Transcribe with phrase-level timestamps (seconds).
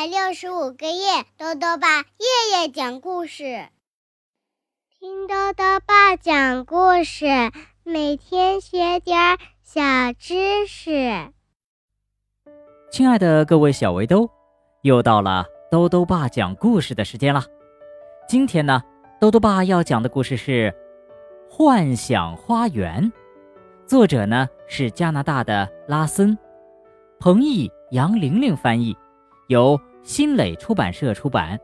[0.00, 3.68] 百六十五个夜，豆豆爸夜夜讲故事，
[4.98, 7.26] 听豆豆爸讲故事，
[7.82, 9.82] 每天学点小
[10.18, 11.30] 知识。
[12.90, 14.30] 亲爱的各位小围兜，
[14.80, 17.44] 又到了豆豆爸讲故事的时间了。
[18.26, 18.82] 今天呢，
[19.20, 20.74] 豆豆爸要讲的故事是
[21.54, 23.04] 《幻想花园》，
[23.86, 26.38] 作者呢是加拿大的拉森，
[27.18, 28.96] 彭毅、杨玲玲翻译。
[29.48, 31.58] 由新蕾出版社出版。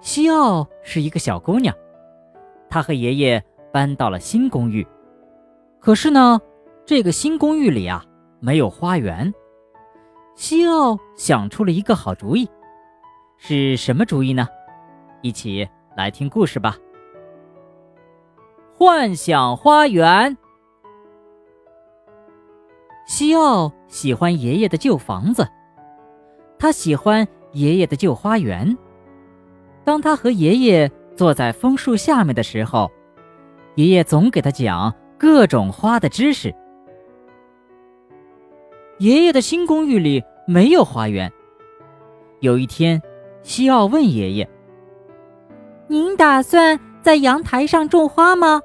[0.00, 1.74] 西奥是一个小姑娘，
[2.68, 4.86] 她和爷爷搬到了新公寓。
[5.80, 6.40] 可是呢，
[6.84, 8.04] 这个新公寓里啊
[8.40, 9.32] 没有花园。
[10.34, 12.48] 西奥想出了一个好主意，
[13.38, 14.46] 是什么主意呢？
[15.22, 16.76] 一起来听故事吧。
[18.74, 20.36] 幻想花园。
[23.06, 25.48] 西奥喜欢爷爷的旧房子。
[26.58, 28.76] 他喜欢爷爷的旧花园。
[29.84, 32.90] 当他和爷爷坐在枫树下面的时候，
[33.76, 36.54] 爷爷总给他讲各种花的知识。
[38.98, 41.30] 爷爷的新公寓里没有花园。
[42.40, 43.00] 有一天，
[43.42, 44.48] 西奥问爷爷
[45.88, 48.60] ：“您打算在阳台上种花吗？”“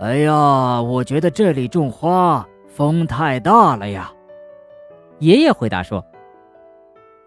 [0.00, 4.12] 哎呀，我觉得这里种花风太大了呀。”
[5.20, 6.04] 爷爷回答说：“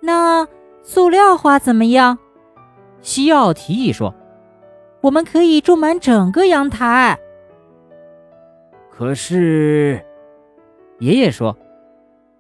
[0.02, 0.48] 那
[0.84, 2.18] 塑料花怎么样？”
[3.02, 4.14] 西奥提议说
[5.02, 7.18] ：“我们可以种满整个阳台。”
[8.90, 10.04] 可是，
[11.00, 11.58] 爷爷说：“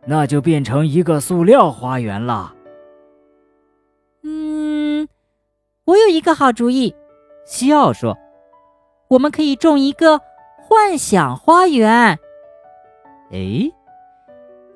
[0.06, 2.54] 那就变成一个塑料花园了。”
[4.24, 5.08] 嗯，
[5.86, 6.96] 我有一个好主意。”
[7.46, 8.18] 西奥说
[9.10, 10.20] ：“我们可以种一个
[10.58, 12.18] 幻想花园。”
[13.32, 13.72] 哎，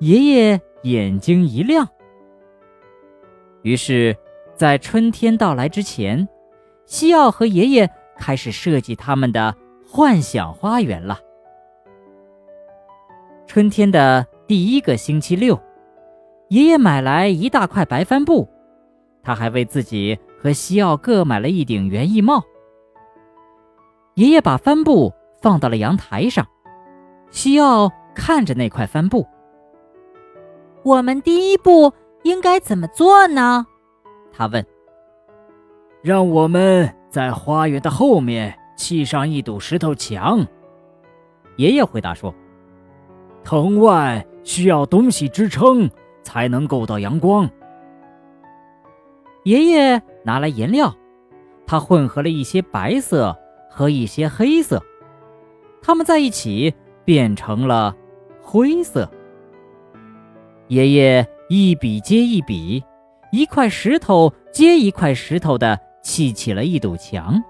[0.00, 0.60] 爷爷。
[0.82, 1.88] 眼睛一亮，
[3.62, 4.16] 于是，
[4.54, 6.28] 在春天到来之前，
[6.86, 9.54] 西奥和爷爷开始设计他们的
[9.86, 11.18] 幻想花园了。
[13.46, 15.60] 春天的第一个星期六，
[16.48, 18.48] 爷爷买来一大块白帆布，
[19.22, 22.42] 他还为自己和西奥各买了一顶园艺帽。
[24.14, 25.12] 爷爷把帆布
[25.42, 26.46] 放到了阳台上，
[27.30, 29.26] 西奥看着那块帆布。
[30.88, 33.66] 我们第一步应该怎么做呢？
[34.32, 34.64] 他问。
[36.00, 40.46] 让我们在花园的后面砌上一堵石头墙。
[41.56, 42.34] 爷爷回答说
[43.44, 45.90] ：“藤蔓需要东西支撑，
[46.22, 47.50] 才能够到阳光。”
[49.44, 50.94] 爷爷拿来颜料，
[51.66, 53.36] 他混合了一些白色
[53.68, 54.82] 和一些黑色，
[55.82, 56.72] 它们在一起
[57.04, 57.94] 变成了
[58.40, 59.10] 灰色。
[60.68, 62.84] 爷爷一笔接一笔，
[63.32, 67.42] 一块石头接一块石头的砌起了一堵墙。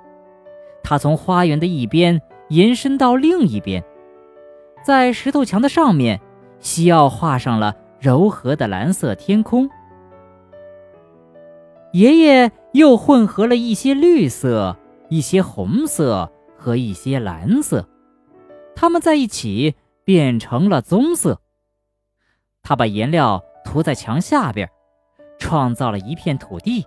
[0.85, 3.83] 他从花园的一边延伸到另一边，
[4.85, 6.21] 在石头墙的上面，
[6.61, 9.69] 西奥画上了柔和的蓝色天空。
[11.93, 14.77] 爷爷又混合了一些绿色、
[15.09, 17.89] 一些红色和一些蓝色，
[18.77, 19.75] 它们在一起
[20.05, 21.41] 变成了棕色。
[22.69, 24.69] 他把颜料涂在墙下边，
[25.39, 26.87] 创造了一片土地。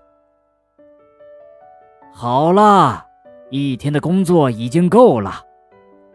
[2.14, 3.03] 好了，
[3.50, 5.44] 一天的工作已经够了。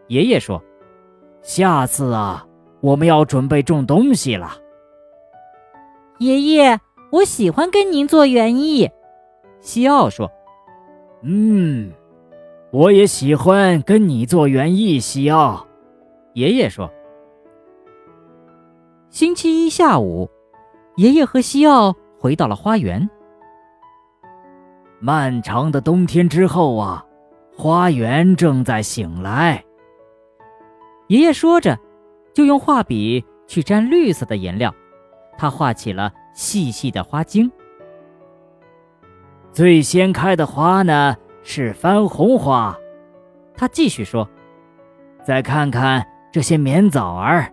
[0.07, 0.63] 爷爷说
[1.43, 2.47] ：“下次啊，
[2.79, 4.57] 我们要准备种东西了。”
[6.19, 6.79] 爷爷，
[7.11, 8.89] 我喜欢跟您做园艺。
[9.59, 10.31] 西奥说
[11.23, 11.91] ：“嗯，
[12.71, 15.67] 我也喜欢跟你做园艺。”西奥，
[16.35, 16.89] 爷爷说。
[19.17, 20.29] 星期一下午，
[20.95, 23.09] 爷爷和西奥回到了花园。
[24.99, 27.03] 漫长的冬天之后啊，
[27.51, 29.65] 花园正在醒来。
[31.07, 31.75] 爷爷说着，
[32.31, 34.71] 就用画笔去沾绿色的颜料，
[35.35, 37.51] 他画起了细细的花茎。
[39.51, 42.77] 最先开的花呢是番红花，
[43.55, 44.29] 他继续说
[45.25, 47.51] ：“再看看这些棉枣儿。”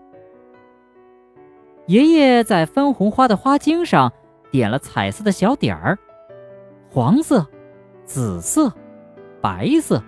[1.87, 4.11] 爷爷在分红花的花茎上
[4.51, 5.99] 点了彩色的小点儿，
[6.91, 7.47] 黄色、
[8.05, 8.73] 紫色、
[9.43, 10.03] 白色。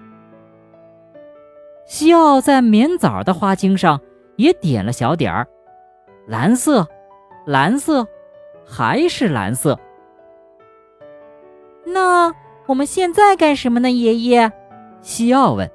[1.84, 4.00] 西奥在棉枣的花茎上
[4.36, 5.46] 也点了小点儿，
[6.26, 6.86] 蓝色、
[7.44, 8.06] 蓝色，
[8.66, 9.78] 还是蓝色。
[11.84, 12.34] 那
[12.66, 14.50] 我们现在干什么呢，爷爷？
[15.02, 15.70] 西奥问。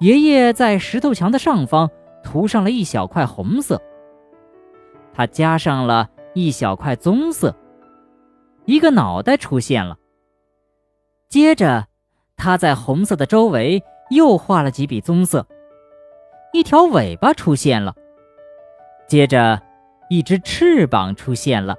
[0.00, 1.90] 爷爷在石头墙的上方
[2.22, 3.80] 涂上了一小块红色。
[5.20, 7.54] 他加上了一小块棕色，
[8.64, 9.98] 一个脑袋出现了。
[11.28, 11.88] 接着，
[12.38, 15.46] 他在红色的周围又画了几笔棕色，
[16.54, 17.94] 一条尾巴出现了。
[19.06, 19.60] 接着，
[20.08, 21.76] 一只翅膀出现了。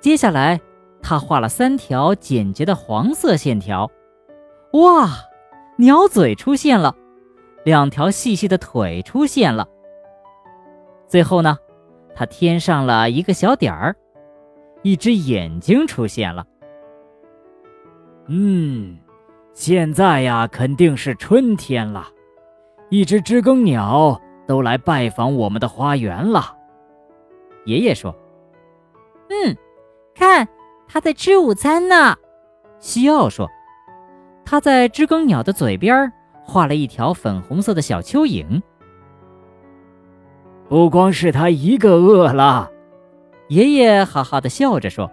[0.00, 0.60] 接下来，
[1.02, 3.90] 他画了三条简洁的黄色线条。
[4.74, 5.10] 哇，
[5.78, 6.94] 鸟嘴出现了，
[7.64, 9.66] 两条细细的腿出现了。
[11.06, 11.56] 最后呢，
[12.14, 13.96] 他添上了一个小点儿，
[14.82, 16.44] 一只眼睛出现了。
[18.26, 18.98] 嗯，
[19.52, 22.08] 现在呀，肯定是春天了，
[22.90, 26.56] 一只知更鸟都来拜访我们的花园了。
[27.66, 28.14] 爷爷说
[29.30, 29.56] ：“嗯，
[30.14, 30.48] 看，
[30.88, 32.16] 它在吃午餐呢。”
[32.78, 33.48] 西奥说
[34.44, 36.12] ：“他在知更鸟的嘴边
[36.44, 38.60] 画了一条粉红色的小蚯蚓。”
[40.68, 42.70] 不光是他一个饿了，
[43.48, 45.10] 爷爷哈哈的笑着说：“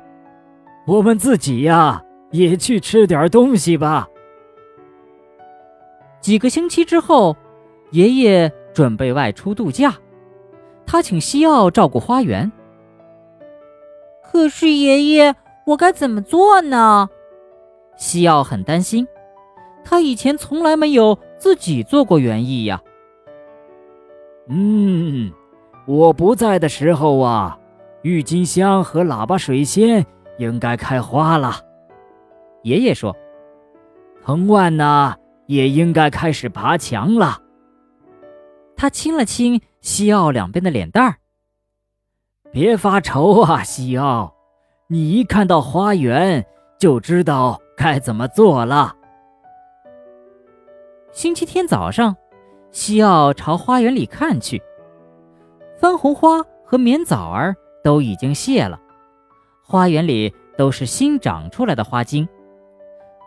[0.87, 4.07] 我们自己呀，也去吃点东西吧。”
[6.19, 7.35] 几个星期之后，
[7.91, 9.93] 爷爷准备外出度假，
[10.87, 12.51] 他请西奥照顾花园。
[14.23, 15.35] 可是爷爷，
[15.67, 17.07] 我该怎么做呢？
[17.95, 19.07] 西奥很担心，
[19.85, 22.81] 他以前从来没有自己做过园艺呀。
[24.49, 25.31] 嗯。
[25.85, 27.57] 我不在的时候啊，
[28.03, 30.05] 郁金香和喇叭水仙
[30.37, 31.55] 应该开花了。
[32.63, 33.13] 爷爷说
[34.23, 35.15] ：“藤蔓呢，
[35.47, 37.41] 也应该开始爬墙了。”
[38.77, 41.15] 他亲了亲西奥两边的脸蛋儿。
[42.51, 44.33] 别发愁啊，西奥，
[44.87, 46.45] 你一看到花园
[46.79, 48.95] 就知道该怎么做了。
[51.11, 52.15] 星期天早上，
[52.71, 54.61] 西奥朝花园里看去。
[55.83, 57.53] 番红花和棉枣儿
[57.83, 58.79] 都已经谢了，
[59.65, 62.25] 花园里都是新长出来的花茎，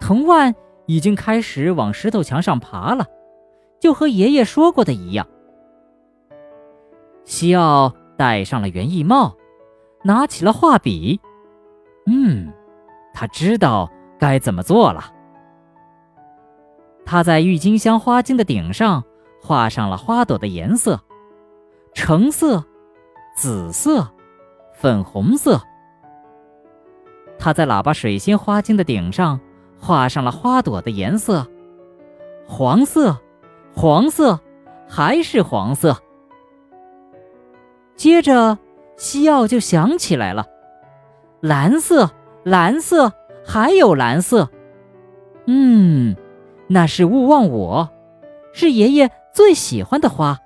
[0.01, 0.55] 藤蔓
[0.87, 3.05] 已经开始往石头墙上爬了，
[3.79, 5.27] 就和爷爷说过的一样。
[7.27, 9.37] 西奥戴上了园艺帽，
[10.03, 11.21] 拿起了画笔，
[12.07, 12.51] 嗯，
[13.13, 15.13] 他知道该怎么做了。
[17.05, 19.05] 他在郁金香花茎的顶上
[19.43, 20.99] 画上了花朵的颜色。
[21.97, 22.63] 橙色、
[23.35, 24.07] 紫色、
[24.75, 25.59] 粉红色。
[27.39, 29.41] 他在喇叭水仙花茎的顶上
[29.81, 31.49] 画上了花朵的颜色：
[32.47, 33.19] 黄色、
[33.75, 34.39] 黄色，
[34.87, 35.97] 还是黄色。
[37.97, 38.59] 接着，
[38.99, 40.45] 西奥就想起来了：
[41.41, 42.11] 蓝色、
[42.45, 43.11] 蓝色，
[43.43, 44.51] 还有蓝色。
[45.47, 46.15] 嗯，
[46.69, 47.89] 那是勿忘我，
[48.53, 50.39] 是爷爷最喜欢的花。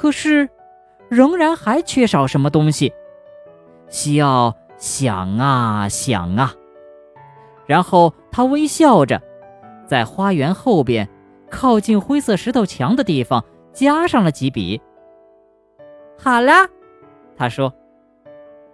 [0.00, 0.48] 可是，
[1.10, 2.90] 仍然还缺少什么东西。
[3.88, 6.54] 西奥想啊想啊，
[7.66, 9.20] 然后他微笑着，
[9.84, 11.06] 在花园后边
[11.50, 13.44] 靠近灰色石头墙的地方
[13.74, 14.80] 加上了几笔。
[16.16, 16.66] 好了，
[17.36, 17.70] 他说：“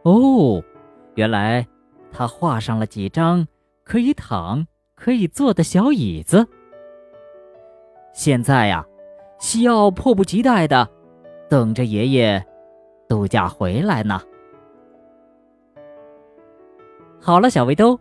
[0.07, 0.63] 哦，
[1.17, 1.67] 原来
[2.13, 3.45] 他画上了几张
[3.83, 4.65] 可以躺、
[4.95, 6.47] 可以坐的小椅子。
[8.13, 8.87] 现在呀，
[9.41, 10.89] 西奥迫不及待的。”
[11.49, 12.45] 等着爷爷
[13.09, 14.21] 度假回来呢。
[17.21, 17.99] 好了，小围兜，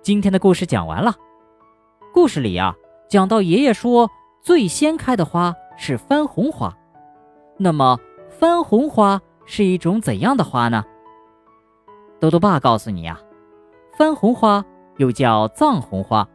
[0.00, 1.12] 今天的故事讲完了。
[2.14, 2.74] 故事里啊，
[3.08, 4.08] 讲到爷爷说
[4.42, 6.72] 最先开的花是番红花。
[7.56, 10.84] 那么，番红花是一种怎样的花呢？
[12.20, 13.20] 豆豆爸告诉你啊，
[13.96, 14.64] 番红花
[14.98, 16.28] 又叫藏红花，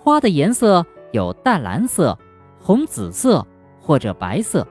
[0.00, 2.18] 花的颜色有淡蓝色、
[2.60, 3.46] 红紫色
[3.80, 4.66] 或者白色。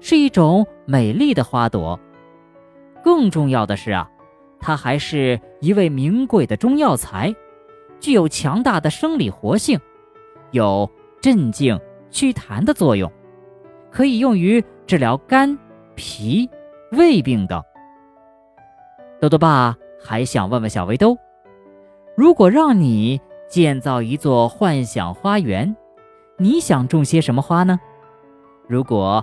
[0.00, 2.00] 是一种美丽的花朵，
[3.04, 4.08] 更重要的是啊，
[4.58, 7.34] 它还是一味名贵的中药材，
[8.00, 9.78] 具有强大的生理活性，
[10.52, 10.90] 有
[11.20, 11.78] 镇静
[12.10, 13.12] 祛痰的作用，
[13.90, 15.56] 可以用于治疗肝、
[15.94, 16.48] 脾、
[16.92, 17.62] 胃病等。
[19.20, 21.16] 豆豆爸还想问问小围兜，
[22.16, 25.76] 如果让你建造一座幻想花园，
[26.38, 27.78] 你想种些什么花呢？
[28.66, 29.22] 如果。